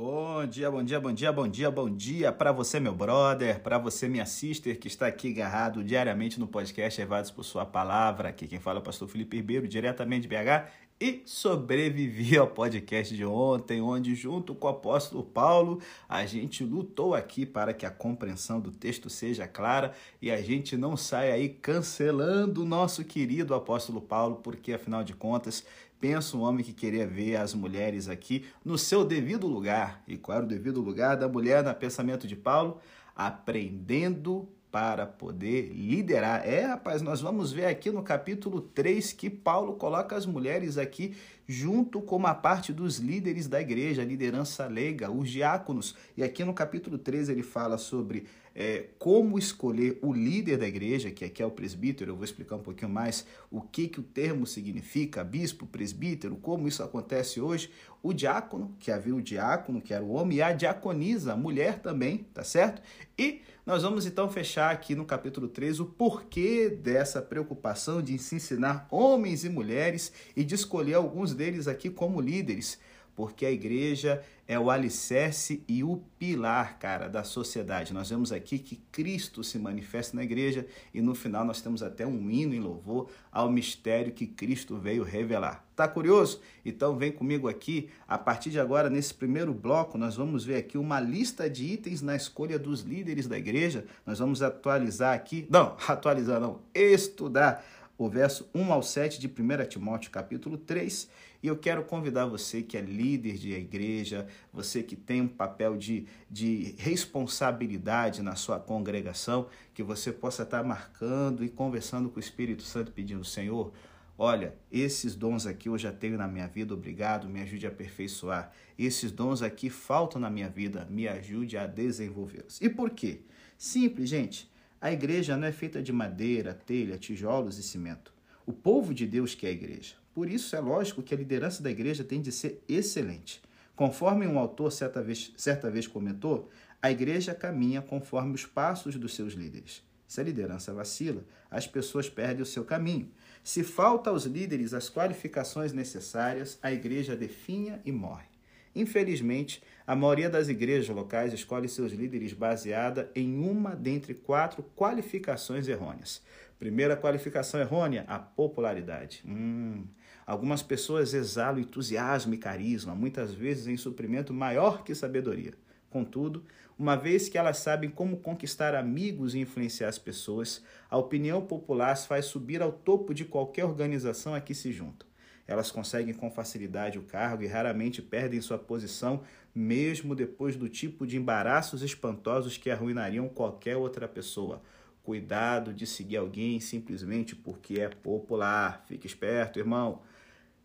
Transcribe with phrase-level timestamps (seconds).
[0.00, 3.78] Bom dia, bom dia, bom dia, bom dia, bom dia para você, meu brother, para
[3.78, 8.28] você, minha sister, que está aqui agarrado diariamente no podcast Levados por Sua Palavra.
[8.28, 13.14] Aqui quem fala é o pastor Felipe Ribeiro, diretamente de BH, e sobrevivi ao podcast
[13.14, 17.90] de ontem, onde, junto com o apóstolo Paulo, a gente lutou aqui para que a
[17.90, 23.54] compreensão do texto seja clara e a gente não saia aí cancelando o nosso querido
[23.54, 25.64] apóstolo Paulo, porque afinal de contas
[26.00, 30.02] Pensa um homem que queria ver as mulheres aqui no seu devido lugar.
[30.06, 32.80] E qual era o devido lugar da mulher no pensamento de Paulo?
[33.16, 36.46] Aprendendo para poder liderar.
[36.46, 41.16] É, rapaz, nós vamos ver aqui no capítulo 3 que Paulo coloca as mulheres aqui
[41.46, 45.96] junto com uma parte dos líderes da igreja, a liderança leiga, os diáconos.
[46.16, 48.26] E aqui no capítulo 3 ele fala sobre
[48.60, 52.10] é, como escolher o líder da igreja, que aqui é o presbítero.
[52.10, 56.66] Eu vou explicar um pouquinho mais o que, que o termo significa, bispo, presbítero, como
[56.66, 57.70] isso acontece hoje.
[58.02, 61.78] O diácono, que havia o diácono, que era o homem, e a diaconisa, a mulher
[61.78, 62.82] também, tá certo?
[63.16, 68.34] E nós vamos então fechar aqui no capítulo 3 o porquê dessa preocupação de se
[68.34, 72.76] ensinar homens e mulheres e de escolher alguns deles aqui como líderes,
[73.18, 77.92] porque a igreja é o alicerce e o pilar, cara, da sociedade.
[77.92, 82.06] Nós vemos aqui que Cristo se manifesta na igreja e no final nós temos até
[82.06, 85.66] um hino em louvor ao mistério que Cristo veio revelar.
[85.74, 86.40] Tá curioso?
[86.64, 87.90] Então vem comigo aqui.
[88.06, 92.00] A partir de agora, nesse primeiro bloco, nós vamos ver aqui uma lista de itens
[92.00, 93.84] na escolha dos líderes da igreja.
[94.06, 97.64] Nós vamos atualizar aqui, não, atualizar não, estudar
[97.98, 101.10] o verso 1 ao 7 de 1 Timóteo, capítulo 3.
[101.42, 105.76] E eu quero convidar você que é líder de igreja, você que tem um papel
[105.76, 112.20] de, de responsabilidade na sua congregação, que você possa estar marcando e conversando com o
[112.20, 113.72] Espírito Santo, pedindo, Senhor,
[114.20, 118.50] Olha, esses dons aqui eu já tenho na minha vida, obrigado, me ajude a aperfeiçoar.
[118.76, 122.60] Esses dons aqui faltam na minha vida, me ajude a desenvolvê-los.
[122.60, 123.20] E por quê?
[123.56, 124.50] Simples, gente.
[124.80, 128.12] A igreja não é feita de madeira, telha, tijolos e cimento.
[128.46, 129.96] O povo de Deus que é a igreja.
[130.14, 133.42] Por isso é lógico que a liderança da igreja tem de ser excelente.
[133.74, 136.48] Conforme um autor certa vez, certa vez comentou,
[136.80, 139.82] a igreja caminha conforme os passos dos seus líderes.
[140.06, 143.10] Se a liderança vacila, as pessoas perdem o seu caminho.
[143.42, 148.37] Se falta aos líderes as qualificações necessárias, a igreja definha e morre.
[148.74, 155.66] Infelizmente, a maioria das igrejas locais escolhe seus líderes baseada em uma dentre quatro qualificações
[155.68, 156.22] errôneas.
[156.58, 159.22] Primeira qualificação errônea, a popularidade.
[159.26, 159.84] Hum,
[160.26, 165.54] algumas pessoas exalam entusiasmo e carisma, muitas vezes em suprimento maior que sabedoria.
[165.88, 166.44] Contudo,
[166.78, 171.92] uma vez que elas sabem como conquistar amigos e influenciar as pessoas, a opinião popular
[171.92, 175.07] as faz subir ao topo de qualquer organização a que se juntam.
[175.48, 179.22] Elas conseguem com facilidade o cargo e raramente perdem sua posição,
[179.54, 184.62] mesmo depois do tipo de embaraços espantosos que arruinariam qualquer outra pessoa.
[185.02, 188.84] Cuidado de seguir alguém simplesmente porque é popular.
[188.86, 190.02] Fique esperto, irmão.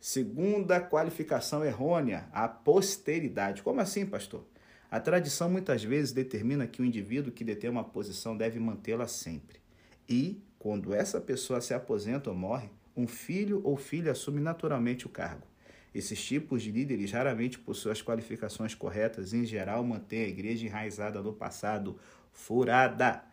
[0.02, 3.64] Segunda qualificação errônea, a posteridade.
[3.64, 4.46] Como assim, pastor?
[4.92, 9.62] A tradição muitas vezes determina que o indivíduo que detém uma posição deve mantê-la sempre.
[10.10, 15.10] E, quando essa pessoa se aposenta ou morre, um filho ou filha assume naturalmente o
[15.10, 15.48] cargo.
[15.94, 20.66] Esses tipos de líderes raramente possuem as qualificações corretas e, em geral, mantêm a igreja
[20.66, 22.00] enraizada no passado,
[22.32, 23.24] furada.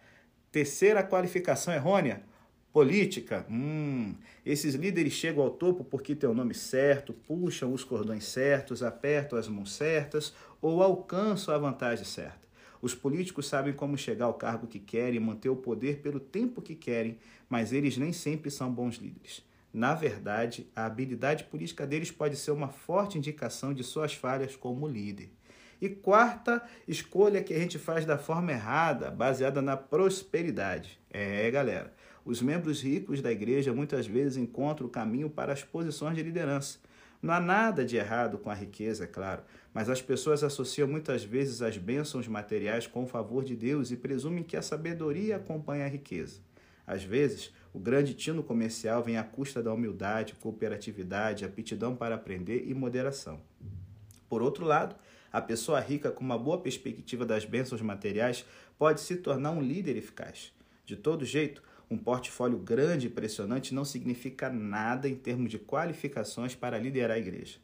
[0.53, 2.22] Terceira qualificação errônea:
[2.70, 3.47] política.
[3.49, 8.82] Hum, esses líderes chegam ao topo porque têm o nome certo, puxam os cordões certos,
[8.82, 12.49] apertam as mãos certas ou alcançam a vantagem certa.
[12.82, 16.75] Os políticos sabem como chegar ao cargo que querem manter o poder pelo tempo que
[16.75, 17.19] querem,
[17.49, 19.43] mas eles nem sempre são bons líderes.
[19.72, 24.88] Na verdade, a habilidade política deles pode ser uma forte indicação de suas falhas como
[24.88, 25.31] líder.
[25.81, 30.98] E quarta escolha que a gente faz da forma errada, baseada na prosperidade.
[31.10, 31.94] É, galera,
[32.25, 36.78] os membros ricos da igreja muitas vezes encontram o caminho para as posições de liderança.
[37.22, 39.42] Não há nada de errado com a riqueza, é claro,
[39.72, 43.96] mas as pessoas associam muitas vezes as bênçãos materiais com o favor de Deus e
[43.96, 46.40] presumem que a sabedoria acompanha a riqueza.
[46.87, 52.64] Às vezes, o grande tino comercial vem à custa da humildade, cooperatividade, aptidão para aprender
[52.67, 53.40] e moderação.
[54.28, 54.96] Por outro lado,
[55.32, 58.44] a pessoa rica com uma boa perspectiva das bênçãos materiais
[58.76, 60.52] pode se tornar um líder eficaz.
[60.84, 66.55] De todo jeito, um portfólio grande e impressionante não significa nada em termos de qualificações
[66.55, 67.58] para liderar a igreja.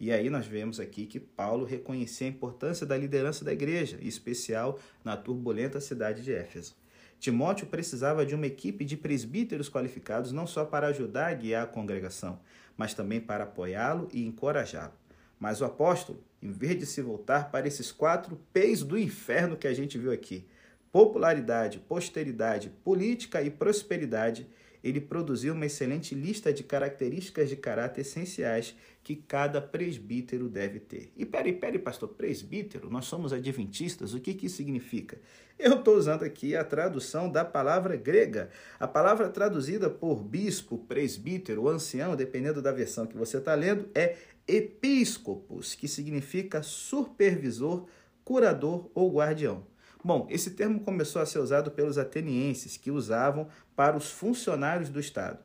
[0.00, 4.08] E aí nós vemos aqui que Paulo reconhecia a importância da liderança da igreja, em
[4.08, 6.74] especial na turbulenta cidade de Éfeso.
[7.22, 11.68] Timóteo precisava de uma equipe de presbíteros qualificados não só para ajudar a guiar a
[11.68, 12.40] congregação,
[12.76, 14.92] mas também para apoiá-lo e encorajá-lo.
[15.38, 19.68] Mas o apóstolo, em vez de se voltar para esses quatro pés do inferno que
[19.68, 20.44] a gente viu aqui,
[20.90, 24.44] popularidade, posteridade, política e prosperidade,
[24.82, 31.12] ele produziu uma excelente lista de características de caráter essenciais que cada presbítero deve ter.
[31.16, 32.90] E peraí, peraí, pastor, presbítero?
[32.90, 35.18] Nós somos adventistas, o que, que isso significa?
[35.58, 38.50] Eu estou usando aqui a tradução da palavra grega.
[38.80, 44.16] A palavra traduzida por bispo, presbítero, ancião, dependendo da versão que você está lendo, é
[44.46, 47.86] episcopos, que significa supervisor,
[48.24, 49.64] curador ou guardião.
[50.04, 53.46] Bom, esse termo começou a ser usado pelos atenienses, que usavam
[53.76, 55.38] para os funcionários do Estado.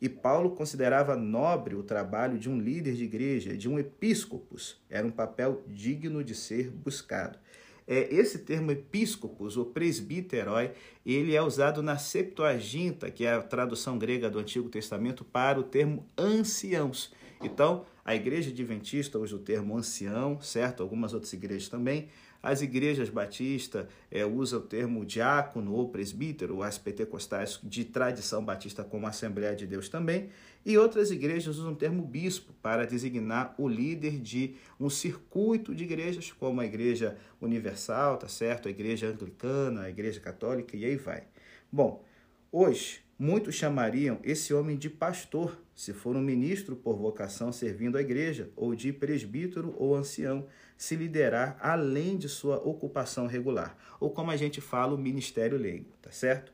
[0.00, 4.80] E Paulo considerava nobre o trabalho de um líder de igreja, de um episcopos.
[4.88, 7.38] Era um papel digno de ser buscado.
[7.86, 10.72] É, esse termo episcopos, ou presbíteroi,
[11.04, 15.64] ele é usado na Septuaginta, que é a tradução grega do Antigo Testamento, para o
[15.64, 17.12] termo anciãos.
[17.42, 20.82] Então, a igreja adventista usa o termo ancião, certo?
[20.82, 22.08] Algumas outras igrejas também.
[22.42, 28.84] As igrejas batistas é, usam o termo diácono ou presbítero, as pentecostais de tradição batista
[28.84, 30.30] como Assembleia de Deus também,
[30.64, 35.84] e outras igrejas usam o termo bispo para designar o líder de um circuito de
[35.84, 38.68] igrejas, como a Igreja Universal, tá certo?
[38.68, 41.24] A Igreja Anglicana, a Igreja Católica e aí vai.
[41.72, 42.04] Bom,
[42.52, 48.00] hoje muitos chamariam esse homem de pastor, se for um ministro por vocação servindo a
[48.00, 54.32] igreja, ou de presbítero ou ancião, se liderar além de sua ocupação regular, ou como
[54.32, 56.52] a gente fala, o ministério leigo, tá certo?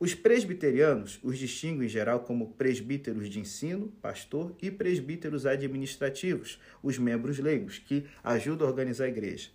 [0.00, 6.98] Os presbiterianos os distinguem em geral como presbíteros de ensino, pastor e presbíteros administrativos, os
[6.98, 9.50] membros leigos, que ajudam a organizar a igreja.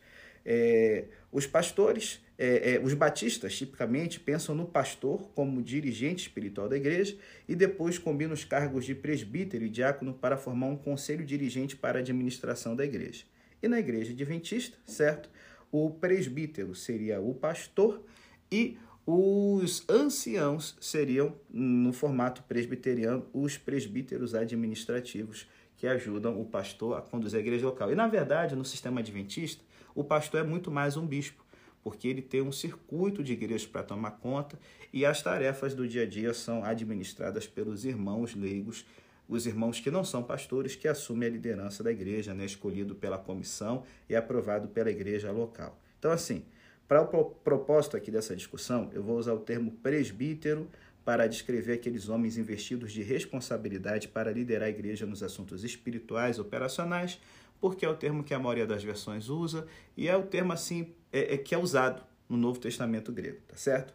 [0.46, 6.78] É, os pastores, é, é, os batistas, tipicamente, pensam no pastor como dirigente espiritual da
[6.78, 11.76] igreja e depois combinam os cargos de presbítero e diácono para formar um conselho dirigente
[11.76, 13.26] para a administração da igreja.
[13.62, 15.30] E na igreja adventista, certo?
[15.70, 18.02] O presbítero seria o pastor
[18.50, 25.46] e os anciãos seriam, no formato presbiteriano, os presbíteros administrativos
[25.76, 27.92] que ajudam o pastor a conduzir a igreja local.
[27.92, 29.62] E na verdade, no sistema adventista,
[29.94, 31.44] o pastor é muito mais um bispo,
[31.84, 34.60] porque ele tem um circuito de igrejas para tomar conta
[34.92, 38.86] e as tarefas do dia a dia são administradas pelos irmãos leigos
[39.30, 43.18] os irmãos que não são pastores, que assumem a liderança da igreja, né, escolhido pela
[43.18, 45.80] comissão e aprovado pela igreja local.
[46.00, 46.44] Então, assim,
[46.88, 50.68] para o propósito aqui dessa discussão, eu vou usar o termo presbítero
[51.06, 57.20] para descrever aqueles homens investidos de responsabilidade para liderar a igreja nos assuntos espirituais, operacionais,
[57.60, 60.94] porque é o termo que a maioria das versões usa e é o termo assim
[61.12, 63.94] é, é que é usado no Novo Testamento grego, tá certo?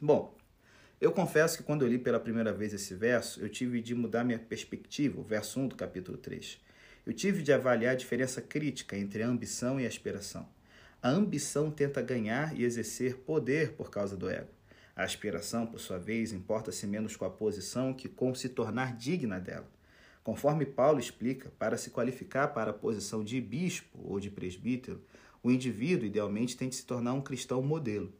[0.00, 0.34] Bom,
[1.00, 4.24] eu confesso que quando eu li pela primeira vez esse verso, eu tive de mudar
[4.24, 6.58] minha perspectiva, o verso 1 do capítulo 3.
[7.06, 10.48] Eu tive de avaliar a diferença crítica entre a ambição e a aspiração.
[11.02, 14.48] A ambição tenta ganhar e exercer poder por causa do ego.
[14.96, 19.38] A aspiração, por sua vez, importa-se menos com a posição que com se tornar digna
[19.38, 19.68] dela.
[20.24, 25.02] Conforme Paulo explica, para se qualificar para a posição de bispo ou de presbítero,
[25.42, 28.10] o indivíduo idealmente tem de se tornar um cristão modelo.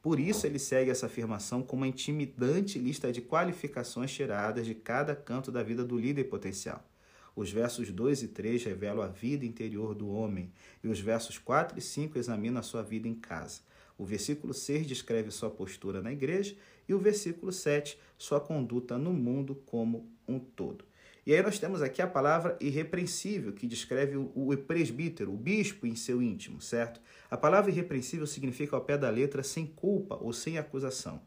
[0.00, 5.16] Por isso, ele segue essa afirmação com uma intimidante lista de qualificações tiradas de cada
[5.16, 6.88] canto da vida do líder potencial.
[7.34, 10.52] Os versos 2 e 3 revelam a vida interior do homem,
[10.82, 13.62] e os versos 4 e 5 examinam a sua vida em casa.
[13.98, 16.54] O versículo 6 descreve sua postura na igreja,
[16.88, 20.87] e o versículo 7, sua conduta no mundo como um todo.
[21.28, 25.94] E aí nós temos aqui a palavra irrepreensível, que descreve o presbítero, o bispo em
[25.94, 27.02] seu íntimo, certo?
[27.30, 31.20] A palavra irrepreensível significa ao pé da letra sem culpa ou sem acusação.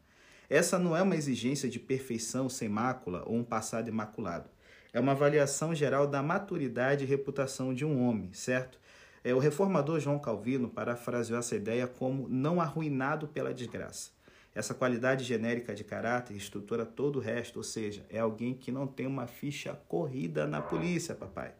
[0.49, 4.49] Essa não é uma exigência de perfeição sem mácula ou um passado imaculado.
[4.91, 8.79] É uma avaliação geral da maturidade e reputação de um homem, certo?
[9.23, 14.09] É, o reformador João Calvino parafraseou essa ideia como não arruinado pela desgraça.
[14.53, 18.85] Essa qualidade genérica de caráter estrutura todo o resto, ou seja, é alguém que não
[18.85, 21.53] tem uma ficha corrida na polícia, papai.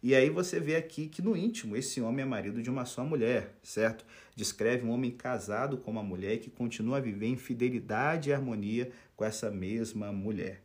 [0.00, 3.04] E aí você vê aqui que no íntimo esse homem é marido de uma só
[3.04, 4.04] mulher, certo?
[4.36, 8.92] Descreve um homem casado com uma mulher que continua a viver em fidelidade e harmonia
[9.16, 10.62] com essa mesma mulher.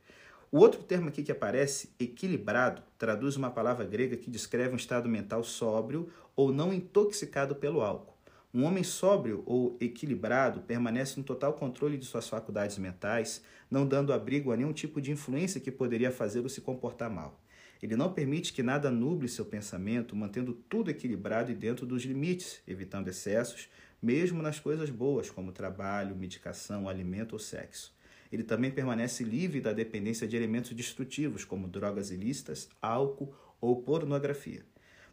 [0.51, 5.10] O outro termo aqui que aparece, equilibrado, traduz uma palavra grega que descreve um estado
[5.10, 8.12] mental sóbrio ou não intoxicado pelo álcool.
[8.54, 14.14] Um homem sóbrio ou equilibrado permanece no total controle de suas faculdades mentais, não dando
[14.14, 17.42] abrigo a nenhum tipo de influência que poderia fazê-lo se comportar mal.
[17.82, 22.62] Ele não permite que nada nuble seu pensamento, mantendo tudo equilibrado e dentro dos limites,
[22.68, 23.70] evitando excessos,
[24.00, 27.92] mesmo nas coisas boas, como trabalho, medicação, alimento ou sexo.
[28.32, 34.64] Ele também permanece livre da dependência de elementos destrutivos, como drogas ilícitas, álcool ou pornografia.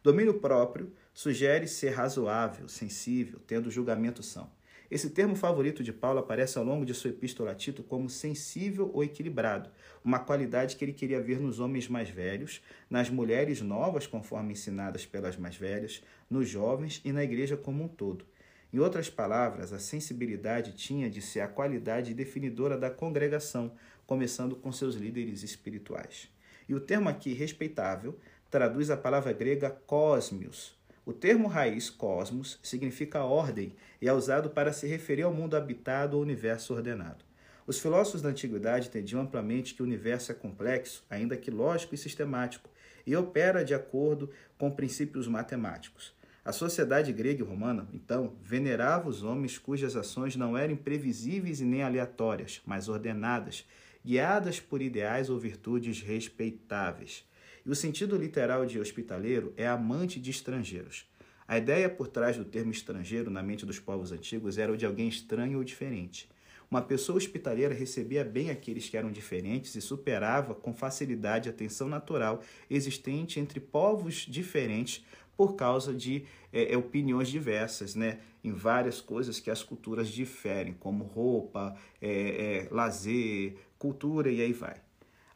[0.02, 4.50] Domínio próprio sugere ser razoável, sensível, tendo julgamento são.
[4.90, 8.90] Esse termo favorito de Paulo aparece ao longo de sua epístola a Tito como sensível
[8.92, 9.70] ou equilibrado,
[10.04, 15.06] uma qualidade que ele queria ver nos homens mais velhos, nas mulheres novas, conforme ensinadas
[15.06, 18.24] pelas mais velhas, nos jovens e na igreja como um todo.
[18.72, 23.72] Em outras palavras, a sensibilidade tinha de ser a qualidade definidora da congregação,
[24.06, 26.28] começando com seus líderes espirituais.
[26.68, 28.18] E o termo aqui, respeitável,
[28.50, 30.79] traduz a palavra grega cosmios,
[31.10, 36.16] o termo raiz cosmos significa ordem e é usado para se referir ao mundo habitado
[36.16, 37.24] ou universo ordenado.
[37.66, 41.98] Os filósofos da antiguidade entendiam amplamente que o universo é complexo, ainda que lógico e
[41.98, 42.70] sistemático,
[43.04, 46.14] e opera de acordo com princípios matemáticos.
[46.44, 51.64] A sociedade grega e romana, então, venerava os homens cujas ações não eram imprevisíveis e
[51.64, 53.66] nem aleatórias, mas ordenadas,
[54.04, 57.28] guiadas por ideais ou virtudes respeitáveis.
[57.70, 61.08] O sentido literal de hospitaleiro é amante de estrangeiros.
[61.46, 64.84] A ideia por trás do termo estrangeiro na mente dos povos antigos era o de
[64.84, 66.28] alguém estranho ou diferente.
[66.68, 71.88] Uma pessoa hospitaleira recebia bem aqueles que eram diferentes e superava com facilidade a tensão
[71.88, 78.18] natural existente entre povos diferentes por causa de é, opiniões diversas, né?
[78.42, 84.52] Em várias coisas que as culturas diferem, como roupa, é, é, lazer, cultura e aí
[84.52, 84.89] vai.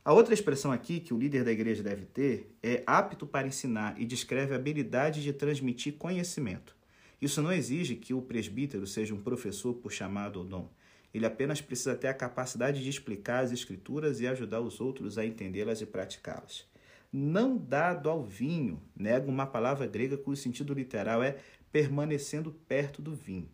[0.04, 3.98] A outra expressão aqui que o líder da igreja deve ter é apto para ensinar
[3.98, 6.76] e descreve a habilidade de transmitir conhecimento.
[7.22, 10.68] Isso não exige que o presbítero seja um professor por chamado ou dom.
[11.14, 15.24] Ele apenas precisa ter a capacidade de explicar as escrituras e ajudar os outros a
[15.24, 16.66] entendê-las e praticá-las.
[17.10, 21.38] Não dado ao vinho, nega uma palavra grega cujo sentido literal é
[21.72, 23.48] permanecendo perto do vinho.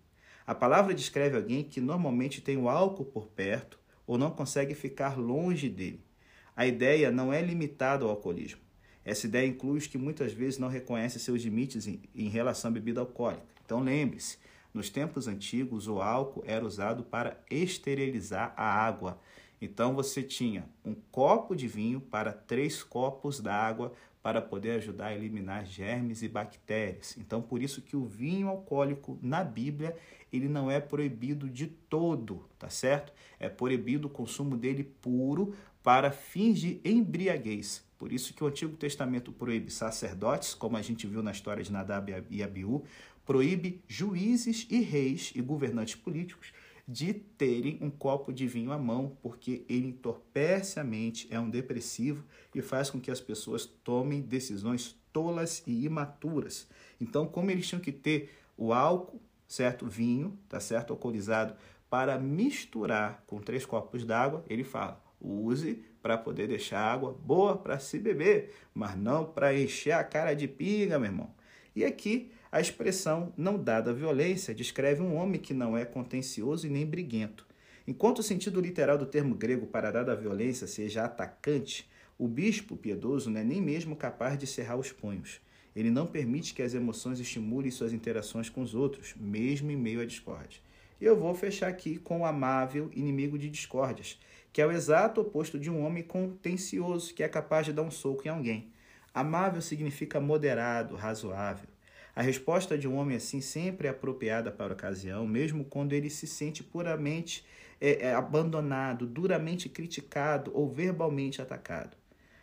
[0.45, 5.17] A palavra descreve alguém que normalmente tem o álcool por perto ou não consegue ficar
[5.17, 6.10] longe dele.
[6.57, 8.61] A ideia não é limitada ao alcoolismo.
[9.05, 12.75] Essa ideia inclui os que muitas vezes não reconhecem seus limites em, em relação à
[12.75, 13.47] bebida alcoólica.
[13.65, 14.39] Então lembre-se,
[14.73, 19.19] nos tempos antigos o álcool era usado para esterilizar a água.
[19.61, 23.93] Então você tinha um copo de vinho para três copos d'água
[24.23, 27.17] para poder ajudar a eliminar germes e bactérias.
[27.19, 29.97] Então por isso que o vinho alcoólico na Bíblia
[30.33, 33.13] ele não é proibido de todo, tá certo?
[33.39, 37.85] É proibido o consumo dele puro para fins de embriaguez.
[37.99, 41.73] Por isso que o Antigo Testamento proíbe sacerdotes, como a gente viu na história de
[41.73, 42.83] Nadab e Abiú,
[43.27, 46.53] proíbe juízes e reis e governantes políticos
[46.89, 51.49] de terem um copo de vinho à mão, porque ele entorpece a mente, é um
[51.49, 56.67] depressivo e faz com que as pessoas tomem decisões tolas e imaturas.
[57.01, 61.55] Então, como eles tinham que ter o álcool, certo, vinho, tá certo, alcoolizado,
[61.89, 67.79] para misturar com três copos d'água, ele fala: Use para poder deixar água boa para
[67.79, 71.31] se beber, mas não para encher a cara de pinga, meu irmão.
[71.77, 76.71] E aqui a expressão não dada violência descreve um homem que não é contencioso e
[76.71, 77.47] nem briguento.
[77.87, 83.31] Enquanto o sentido literal do termo grego para dada violência seja atacante, o bispo piedoso
[83.31, 85.41] não é nem mesmo capaz de cerrar os punhos.
[85.75, 90.01] Ele não permite que as emoções estimulem suas interações com os outros, mesmo em meio
[90.01, 90.61] à discórdia.
[91.01, 94.19] E eu vou fechar aqui com o amável inimigo de discórdias,
[94.53, 97.91] que é o exato oposto de um homem contencioso, que é capaz de dar um
[97.91, 98.73] soco em alguém.
[99.13, 101.69] Amável significa moderado, razoável.
[102.15, 106.11] A resposta de um homem assim sempre é apropriada para a ocasião, mesmo quando ele
[106.11, 107.45] se sente puramente
[107.81, 111.97] é, é, abandonado, duramente criticado ou verbalmente atacado.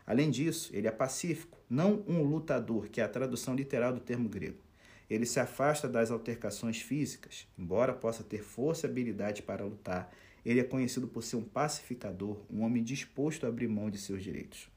[0.06, 4.30] Além disso, ele é pacífico, não um lutador, que é a tradução literal do termo
[4.30, 4.58] grego.
[5.10, 10.12] Ele se afasta das altercações físicas, embora possa ter força e habilidade para lutar
[10.50, 14.24] ele é conhecido por ser um pacificador, um homem disposto a abrir mão de seus
[14.24, 14.70] direitos.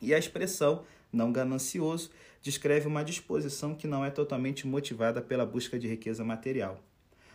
[0.00, 5.76] E a expressão não ganancioso descreve uma disposição que não é totalmente motivada pela busca
[5.80, 6.80] de riqueza material.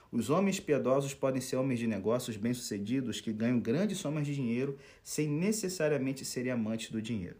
[0.09, 4.77] Os homens piedosos podem ser homens de negócios bem-sucedidos que ganham grandes somas de dinheiro
[5.03, 7.37] sem necessariamente serem amantes do dinheiro.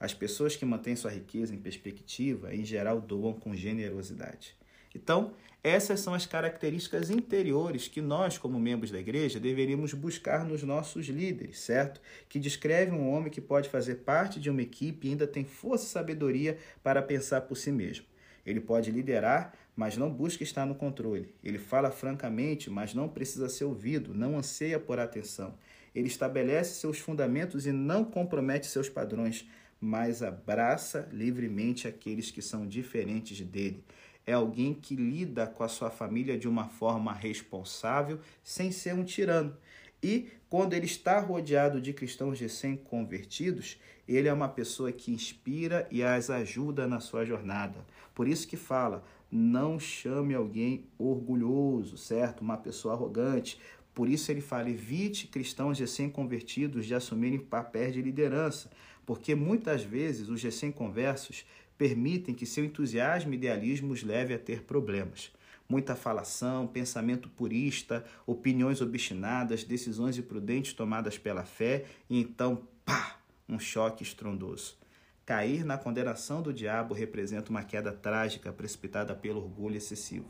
[0.00, 4.56] As pessoas que mantêm sua riqueza em perspectiva, em geral, doam com generosidade.
[4.94, 5.32] Então,
[5.62, 11.06] essas são as características interiores que nós, como membros da igreja, deveríamos buscar nos nossos
[11.06, 12.00] líderes, certo?
[12.30, 15.84] Que descreve um homem que pode fazer parte de uma equipe e ainda tem força
[15.84, 18.06] e sabedoria para pensar por si mesmo.
[18.44, 21.34] Ele pode liderar, mas não busca estar no controle.
[21.44, 25.54] Ele fala francamente, mas não precisa ser ouvido, não anseia por atenção.
[25.94, 29.46] Ele estabelece seus fundamentos e não compromete seus padrões,
[29.78, 33.84] mas abraça livremente aqueles que são diferentes dele
[34.30, 39.04] é alguém que lida com a sua família de uma forma responsável, sem ser um
[39.04, 39.56] tirano.
[40.02, 46.02] E quando ele está rodeado de cristãos recém-convertidos, ele é uma pessoa que inspira e
[46.02, 47.84] as ajuda na sua jornada.
[48.14, 52.40] Por isso que fala, não chame alguém orgulhoso, certo?
[52.40, 53.60] Uma pessoa arrogante.
[53.94, 58.70] Por isso ele fala, evite cristãos recém-convertidos de assumirem papéis de liderança,
[59.04, 61.44] porque muitas vezes os recém-conversos
[61.80, 65.32] permitem que seu entusiasmo e idealismo os leve a ter problemas.
[65.66, 73.18] Muita falação, pensamento purista, opiniões obstinadas, decisões imprudentes tomadas pela fé e então, pá,
[73.48, 74.76] um choque estrondoso.
[75.24, 80.28] Cair na condenação do diabo representa uma queda trágica precipitada pelo orgulho excessivo.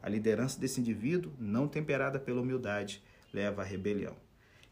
[0.00, 3.02] A liderança desse indivíduo, não temperada pela humildade,
[3.34, 4.14] leva à rebelião.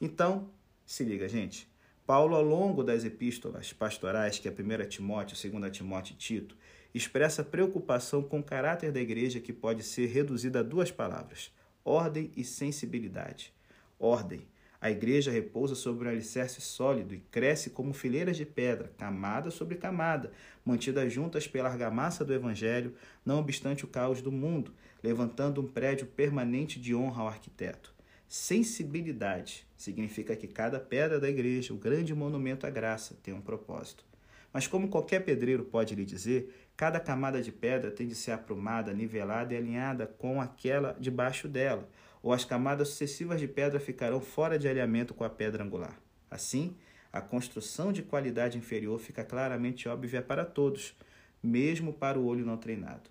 [0.01, 0.49] Então,
[0.87, 1.69] se liga, gente.
[2.11, 6.57] Paulo, ao longo das epístolas pastorais, que é a 1 Timóteo, 2 Timóteo e Tito,
[6.93, 11.53] expressa preocupação com o caráter da igreja que pode ser reduzida a duas palavras:
[11.85, 13.55] ordem e sensibilidade.
[13.97, 14.49] Ordem.
[14.81, 19.77] A igreja repousa sobre um alicerce sólido e cresce como fileiras de pedra, camada sobre
[19.77, 20.33] camada,
[20.65, 22.93] mantidas juntas pela argamassa do evangelho,
[23.25, 28.00] não obstante o caos do mundo, levantando um prédio permanente de honra ao arquiteto.
[28.31, 34.05] Sensibilidade significa que cada pedra da igreja, o grande monumento à graça, tem um propósito.
[34.53, 38.93] Mas como qualquer pedreiro pode lhe dizer, cada camada de pedra tem de ser aprumada,
[38.93, 41.89] nivelada e alinhada com aquela debaixo dela,
[42.23, 45.99] ou as camadas sucessivas de pedra ficarão fora de alinhamento com a pedra angular.
[46.31, 46.77] Assim,
[47.13, 50.97] a construção de qualidade inferior fica claramente óbvia para todos,
[51.43, 53.11] mesmo para o olho não treinado.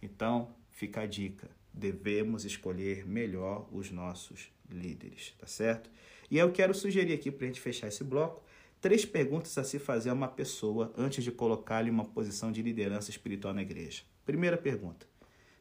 [0.00, 5.90] Então, fica a dica: devemos escolher melhor os nossos líderes, tá certo?
[6.30, 8.42] E eu quero sugerir aqui para a gente fechar esse bloco
[8.80, 12.62] três perguntas a se fazer a uma pessoa antes de colocá-la em uma posição de
[12.62, 14.02] liderança espiritual na igreja.
[14.24, 15.06] Primeira pergunta: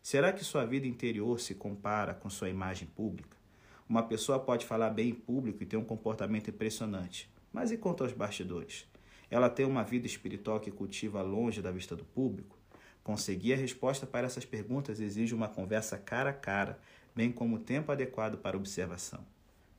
[0.03, 3.38] Será que sua vida interior se compara com sua imagem pública?
[3.88, 8.03] Uma pessoa pode falar bem em público e ter um comportamento impressionante, mas e quanto
[8.03, 8.85] aos bastidores?
[9.31, 12.59] Ela tem uma vida espiritual que cultiva longe da vista do público?
[13.10, 16.80] Conseguir a resposta para essas perguntas exige uma conversa cara a cara,
[17.16, 19.25] bem como tempo adequado para observação.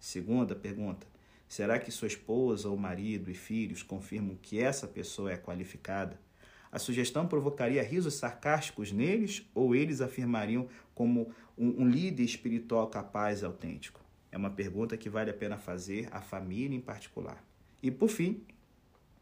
[0.01, 1.07] Segunda pergunta:
[1.49, 6.19] será que sua esposa ou marido e filhos confirmam que essa pessoa é qualificada?
[6.73, 13.43] A sugestão provocaria risos sarcásticos neles ou eles afirmariam como um, um líder espiritual capaz
[13.43, 14.01] e autêntico?
[14.33, 17.45] É uma pergunta que vale a pena fazer à família em particular.
[17.81, 18.43] E por fim,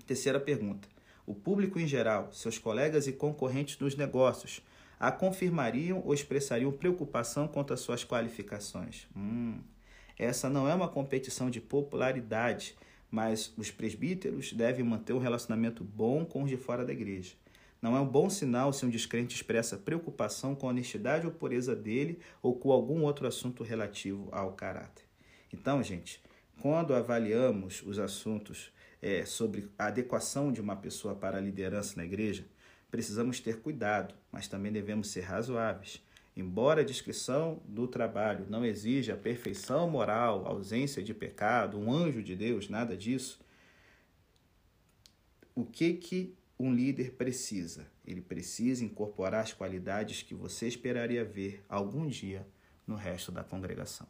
[0.07, 0.89] terceira pergunta:
[1.29, 4.63] o público em geral, seus colegas e concorrentes nos negócios,
[4.99, 9.07] a confirmariam ou expressariam preocupação quanto às suas qualificações?
[9.17, 9.59] Hum,
[10.19, 12.77] essa não é uma competição de popularidade
[13.11, 17.35] mas os presbíteros devem manter um relacionamento bom com os de fora da igreja.
[17.81, 21.77] Não é um bom sinal se um descrente expressa preocupação com a honestidade ou pureza
[21.77, 25.05] dele ou com algum outro assunto relativo ao caráter.
[25.53, 26.21] Então, gente,
[26.61, 32.05] quando avaliamos os assuntos é, sobre a adequação de uma pessoa para a liderança na
[32.05, 32.47] igreja,
[32.91, 36.03] precisamos ter cuidado, mas também devemos ser razoáveis.
[36.37, 42.37] Embora a descrição do trabalho não exija perfeição moral, ausência de pecado, um anjo de
[42.37, 43.41] Deus, nada disso,
[45.55, 47.87] o que que um líder precisa?
[48.07, 52.47] Ele precisa incorporar as qualidades que você esperaria ver algum dia
[52.87, 54.07] no resto da congregação.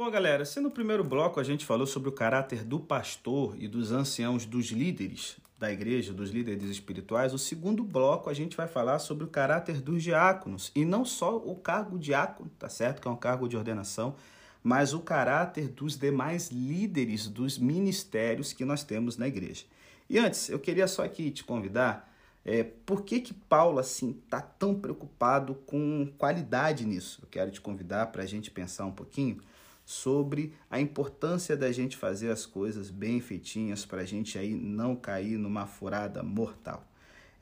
[0.00, 3.68] Bom, galera, se no primeiro bloco a gente falou sobre o caráter do pastor e
[3.68, 8.66] dos anciãos, dos líderes da igreja, dos líderes espirituais, o segundo bloco a gente vai
[8.66, 10.72] falar sobre o caráter dos diáconos.
[10.74, 13.02] E não só o cargo diácono, tá certo?
[13.02, 14.16] Que é um cargo de ordenação,
[14.62, 19.66] mas o caráter dos demais líderes dos ministérios que nós temos na igreja.
[20.08, 22.10] E antes, eu queria só aqui te convidar,
[22.42, 27.20] é, por que que Paulo, assim, tá tão preocupado com qualidade nisso?
[27.22, 29.42] Eu quero te convidar para a gente pensar um pouquinho
[29.90, 34.94] sobre a importância da gente fazer as coisas bem feitinhas para a gente aí não
[34.94, 36.88] cair numa furada mortal.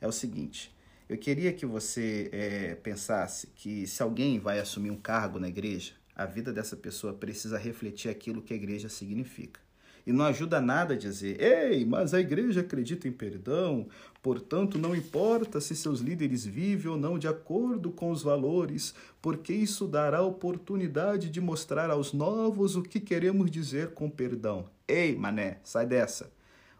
[0.01, 0.75] É o seguinte,
[1.07, 5.93] eu queria que você é, pensasse que se alguém vai assumir um cargo na igreja,
[6.15, 9.59] a vida dessa pessoa precisa refletir aquilo que a igreja significa.
[10.09, 13.87] E não ajuda nada a dizer, ei, mas a igreja acredita em perdão,
[14.23, 19.53] portanto não importa se seus líderes vivem ou não de acordo com os valores, porque
[19.53, 24.67] isso dará oportunidade de mostrar aos novos o que queremos dizer com perdão.
[24.87, 26.33] Ei, mané, sai dessa.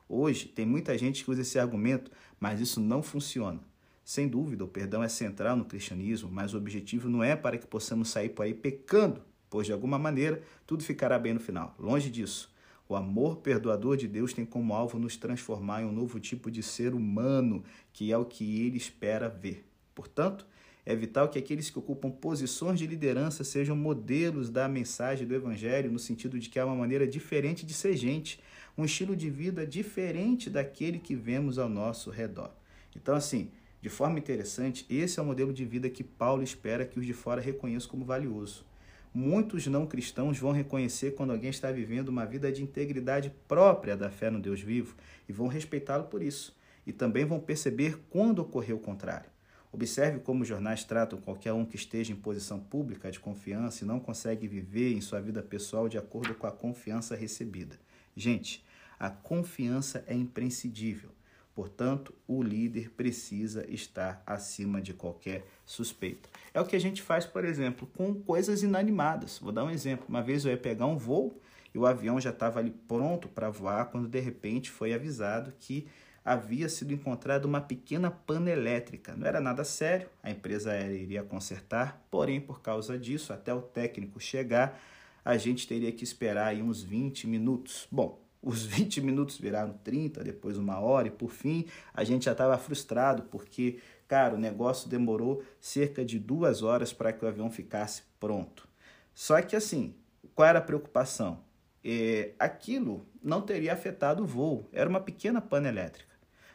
[0.09, 3.59] Hoje tem muita gente que usa esse argumento, mas isso não funciona.
[4.03, 7.67] Sem dúvida, o perdão é central no cristianismo, mas o objetivo não é para que
[7.67, 11.75] possamos sair por aí pecando, pois de alguma maneira tudo ficará bem no final.
[11.77, 12.57] Longe disso.
[12.91, 16.63] O amor perdoador de Deus tem como alvo nos transformar em um novo tipo de
[16.63, 19.63] ser humano, que é o que ele espera ver.
[19.93, 20.43] Portanto,
[20.83, 25.91] é vital que aqueles que ocupam posições de liderança sejam modelos da mensagem do Evangelho,
[25.91, 28.41] no sentido de que há uma maneira diferente de ser gente,
[28.75, 32.49] um estilo de vida diferente daquele que vemos ao nosso redor.
[32.95, 33.51] Então, assim,
[33.83, 37.13] de forma interessante, esse é o modelo de vida que Paulo espera que os de
[37.13, 38.65] fora reconheçam como valioso.
[39.13, 44.11] Muitos não cristãos vão reconhecer quando alguém está vivendo uma vida de integridade própria da
[44.11, 44.95] fé no Deus vivo
[45.27, 46.55] e vão respeitá-lo por isso.
[46.85, 49.29] E também vão perceber quando ocorreu o contrário.
[49.71, 53.87] Observe como os jornais tratam qualquer um que esteja em posição pública de confiança e
[53.87, 57.79] não consegue viver em sua vida pessoal de acordo com a confiança recebida.
[58.15, 58.65] Gente,
[58.99, 61.11] a confiança é imprescindível.
[61.59, 66.29] Portanto, o líder precisa estar acima de qualquer suspeita.
[66.53, 69.39] É o que a gente faz, por exemplo, com coisas inanimadas.
[69.39, 70.05] Vou dar um exemplo.
[70.07, 71.37] Uma vez eu ia pegar um voo
[71.75, 75.85] e o avião já estava ali pronto para voar quando de repente foi avisado que
[76.23, 79.13] havia sido encontrada uma pequena pana elétrica.
[79.13, 83.61] Não era nada sério, a empresa aérea iria consertar, porém, por causa disso, até o
[83.61, 84.79] técnico chegar,
[85.25, 87.85] a gente teria que esperar aí uns 20 minutos.
[87.91, 92.31] Bom, os 20 minutos viraram 30, depois uma hora, e por fim a gente já
[92.31, 97.49] estava frustrado, porque, cara, o negócio demorou cerca de duas horas para que o avião
[97.49, 98.67] ficasse pronto.
[99.13, 99.95] Só que assim,
[100.33, 101.43] qual era a preocupação?
[101.83, 106.09] É, aquilo não teria afetado o voo, era uma pequena pane elétrica.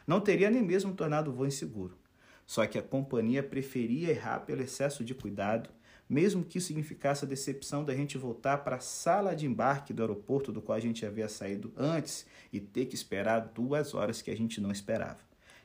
[0.05, 1.97] Não teria nem mesmo tornado o voo inseguro.
[2.45, 5.69] Só que a companhia preferia errar pelo excesso de cuidado
[6.07, 10.01] mesmo que isso significasse a decepção da gente voltar para a sala de embarque do
[10.01, 14.29] aeroporto do qual a gente havia saído antes e ter que esperar duas horas que
[14.29, 15.19] a gente não esperava.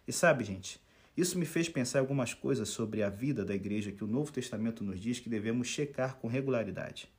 [0.09, 0.81] E sabe, gente,
[1.17, 4.83] isso me fez pensar algumas coisas sobre a vida da igreja que o Novo Testamento
[4.83, 7.11] nos diz que devemos checar com regularidade.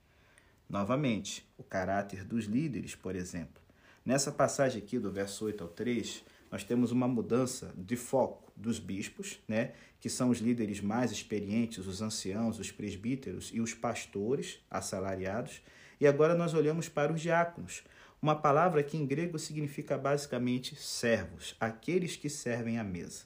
[0.68, 3.62] Novamente, o caráter dos líderes, por exemplo.
[4.04, 8.78] Nessa passagem aqui do verso 8 ao 3, nós temos uma mudança de foco dos
[8.78, 14.60] bispos, né, que são os líderes mais experientes, os anciãos, os presbíteros e os pastores
[14.70, 15.62] assalariados,
[16.00, 17.84] e agora nós olhamos para os diáconos,
[18.22, 23.24] uma palavra que em grego significa basicamente servos, aqueles que servem à mesa.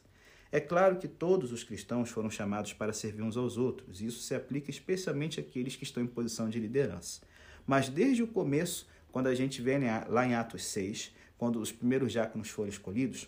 [0.52, 4.22] É claro que todos os cristãos foram chamados para servir uns aos outros, e isso
[4.22, 7.22] se aplica especialmente àqueles que estão em posição de liderança.
[7.66, 12.12] Mas desde o começo, quando a gente vê lá em Atos 6, quando os primeiros
[12.12, 13.28] diáconos foram escolhidos,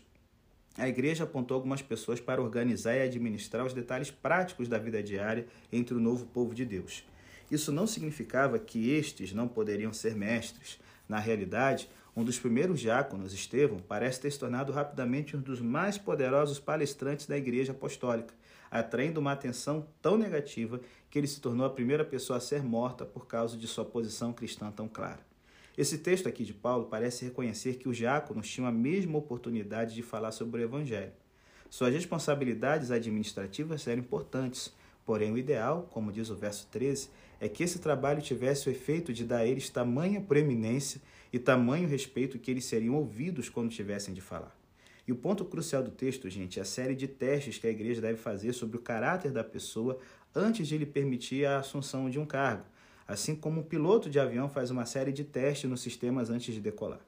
[0.78, 5.48] a igreja apontou algumas pessoas para organizar e administrar os detalhes práticos da vida diária
[5.72, 7.04] entre o novo povo de Deus.
[7.50, 10.80] Isso não significava que estes não poderiam ser mestres.
[11.10, 15.98] Na realidade, um dos primeiros diáconos, Estevão, parece ter se tornado rapidamente um dos mais
[15.98, 18.34] poderosos palestrantes da igreja apostólica,
[18.70, 23.06] atraindo uma atenção tão negativa que ele se tornou a primeira pessoa a ser morta
[23.06, 25.26] por causa de sua posição cristã tão clara.
[25.78, 30.02] Esse texto aqui de Paulo parece reconhecer que os diáconos tinham a mesma oportunidade de
[30.02, 31.12] falar sobre o Evangelho.
[31.70, 34.74] Suas responsabilidades administrativas eram importantes,
[35.06, 37.10] porém o ideal, como diz o verso 13,
[37.40, 41.00] é que esse trabalho tivesse o efeito de dar a eles tamanha proeminência
[41.32, 44.58] e tamanho respeito que eles seriam ouvidos quando tivessem de falar.
[45.08, 48.02] E o ponto crucial do texto, gente, é a série de testes que a igreja
[48.02, 50.00] deve fazer sobre o caráter da pessoa
[50.34, 52.66] antes de lhe permitir a assunção de um cargo
[53.08, 56.60] assim como um piloto de avião faz uma série de testes nos sistemas antes de
[56.60, 57.00] decolar.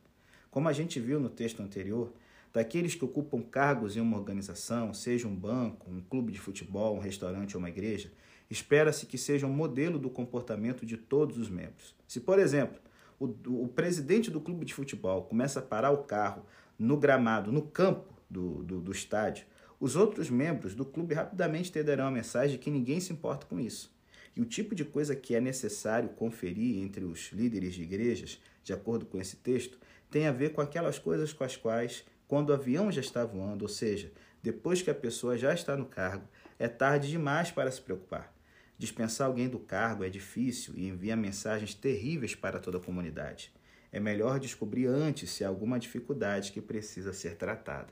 [0.50, 2.12] Como a gente viu no texto anterior,
[2.54, 7.00] daqueles que ocupam cargos em uma organização, seja um banco, um clube de futebol, um
[7.00, 8.12] restaurante ou uma igreja,
[8.50, 11.96] espera-se que sejam um modelo do comportamento de todos os membros.
[12.08, 12.80] Se, por exemplo,
[13.20, 13.26] o,
[13.64, 16.44] o, presidente do clube de futebol começa a parar o carro
[16.78, 19.46] no gramado, no campo do, do, do estádio,
[19.80, 23.60] os outros membros do clube rapidamente terão a mensagem de que ninguém se importa com
[23.60, 23.94] isso.
[24.40, 28.72] E o tipo de coisa que é necessário conferir entre os líderes de igrejas, de
[28.72, 29.78] acordo com esse texto,
[30.10, 33.64] tem a ver com aquelas coisas com as quais, quando o avião já está voando,
[33.64, 36.26] ou seja, depois que a pessoa já está no cargo,
[36.58, 38.34] é tarde demais para se preocupar.
[38.78, 43.52] Dispensar alguém do cargo é difícil e envia mensagens terríveis para toda a comunidade.
[43.92, 47.92] É melhor descobrir antes se há alguma dificuldade que precisa ser tratada.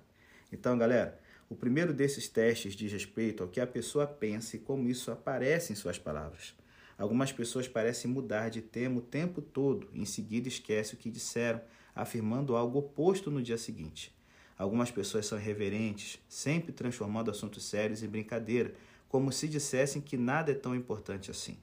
[0.49, 4.89] Então, galera, o primeiro desses testes diz respeito ao que a pessoa pensa e como
[4.89, 6.53] isso aparece em suas palavras.
[6.97, 11.09] Algumas pessoas parecem mudar de tema o tempo todo e em seguida esquecem o que
[11.09, 11.61] disseram,
[11.95, 14.13] afirmando algo oposto no dia seguinte.
[14.57, 18.73] Algumas pessoas são irreverentes, sempre transformando assuntos sérios em brincadeira,
[19.07, 21.57] como se dissessem que nada é tão importante assim.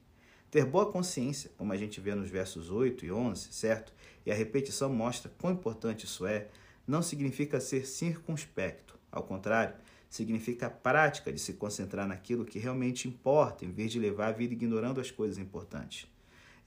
[0.49, 3.93] Ter boa consciência, como a gente vê nos versos 8 e 11, certo?
[4.25, 6.47] E a repetição mostra quão importante isso é,
[6.87, 9.73] não significa ser circunspecto ao contrário,
[10.09, 14.31] significa a prática de se concentrar naquilo que realmente importa, em vez de levar a
[14.31, 16.07] vida ignorando as coisas importantes.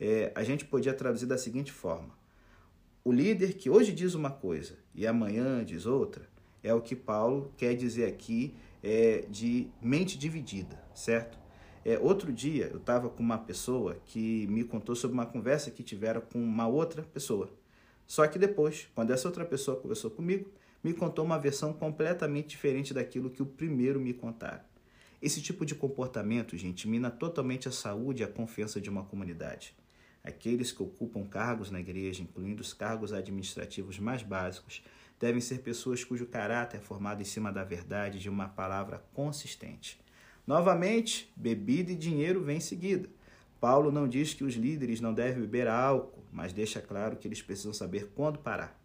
[0.01, 2.11] É, a gente podia traduzir da seguinte forma:
[3.05, 6.29] O líder que hoje diz uma coisa e amanhã diz outra,
[6.63, 11.39] é o que Paulo quer dizer aqui é, de mente dividida, certo?
[11.85, 15.83] É, outro dia eu estava com uma pessoa que me contou sobre uma conversa que
[15.83, 17.51] tiveram com uma outra pessoa.
[18.07, 20.51] Só que depois, quando essa outra pessoa conversou comigo,
[20.83, 24.63] me contou uma versão completamente diferente daquilo que o primeiro me contaram.
[25.21, 29.75] Esse tipo de comportamento, gente, mina totalmente a saúde e a confiança de uma comunidade.
[30.23, 34.83] Aqueles que ocupam cargos na igreja, incluindo os cargos administrativos mais básicos,
[35.19, 39.99] devem ser pessoas cujo caráter é formado em cima da verdade de uma palavra consistente.
[40.47, 43.09] Novamente, bebida e dinheiro vêm em seguida.
[43.61, 47.43] Paulo não diz que os líderes não devem beber álcool, mas deixa claro que eles
[47.43, 48.78] precisam saber quando parar.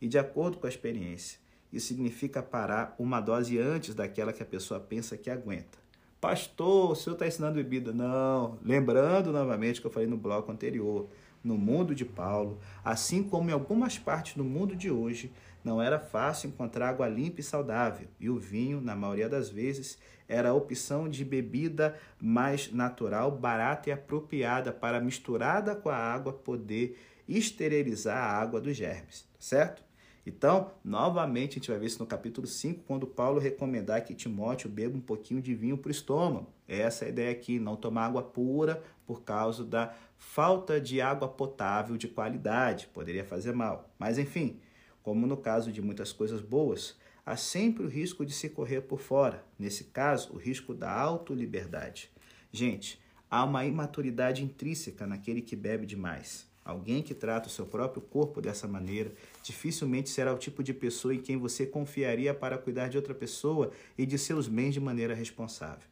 [0.00, 1.38] E de acordo com a experiência,
[1.72, 5.78] isso significa parar uma dose antes daquela que a pessoa pensa que aguenta.
[6.20, 7.92] Pastor, o senhor está ensinando bebida?
[7.92, 8.58] Não.
[8.62, 11.08] Lembrando novamente que eu falei no bloco anterior,
[11.42, 15.32] no mundo de Paulo, assim como em algumas partes do mundo de hoje,
[15.64, 19.98] não era fácil encontrar água limpa e saudável, e o vinho, na maioria das vezes,
[20.28, 26.32] era a opção de bebida mais natural, barata e apropriada para, misturada com a água,
[26.32, 29.82] poder esterilizar a água dos germes, certo?
[30.30, 34.70] Então, novamente, a gente vai ver isso no capítulo 5, quando Paulo recomendar que Timóteo
[34.70, 36.46] beba um pouquinho de vinho para o estômago.
[36.68, 41.26] Essa é a ideia aqui, não tomar água pura por causa da falta de água
[41.26, 43.90] potável de qualidade, poderia fazer mal.
[43.98, 44.60] Mas enfim,
[45.02, 49.00] como no caso de muitas coisas boas, há sempre o risco de se correr por
[49.00, 49.44] fora.
[49.58, 52.08] Nesse caso, o risco da autoliberdade.
[52.52, 56.48] Gente, há uma imaturidade intrínseca naquele que bebe demais.
[56.64, 61.14] Alguém que trata o seu próprio corpo dessa maneira dificilmente será o tipo de pessoa
[61.14, 65.14] em quem você confiaria para cuidar de outra pessoa e de seus bens de maneira
[65.14, 65.88] responsável.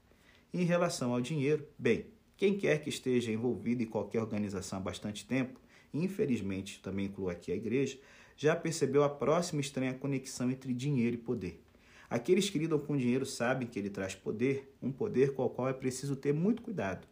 [0.52, 2.06] Em relação ao dinheiro, bem,
[2.36, 5.60] quem quer que esteja envolvido em qualquer organização há bastante tempo,
[5.92, 7.98] infelizmente também incluo aqui a igreja,
[8.36, 11.60] já percebeu a próxima estranha conexão entre dinheiro e poder.
[12.08, 15.68] Aqueles que lidam com dinheiro sabem que ele traz poder, um poder com o qual
[15.68, 17.06] é preciso ter muito cuidado.